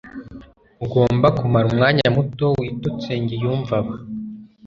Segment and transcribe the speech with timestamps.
[0.85, 3.93] ugomba kumara umwanya muto witonsengiyumvaba